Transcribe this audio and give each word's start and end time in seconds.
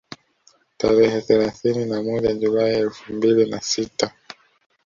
Tarehe 0.77 1.21
thelathini 1.21 1.85
na 1.85 2.03
moja 2.03 2.33
Julai 2.33 2.75
elfu 2.75 3.13
mbili 3.13 3.49
na 3.49 3.61
sita 3.61 4.11